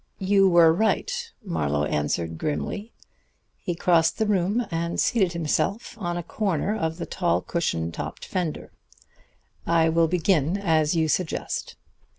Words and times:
"You 0.17 0.49
were 0.49 0.73
right," 0.73 1.13
Marlowe 1.45 1.83
answered 1.85 2.39
grimly. 2.39 2.91
He 3.59 3.75
crossed 3.75 4.17
the 4.17 4.25
room 4.25 4.65
and 4.71 4.99
seated 4.99 5.33
himself 5.33 5.93
on 5.99 6.17
a 6.17 6.23
corner 6.23 6.75
of 6.75 6.97
the 6.97 7.05
tall 7.05 7.41
cushion 7.43 7.91
topped 7.91 8.25
fender. 8.25 8.71
"I 9.67 9.89
will 9.89 10.07
begin 10.07 10.57
as 10.57 10.95
you 10.95 11.07
suggest." 11.07 11.75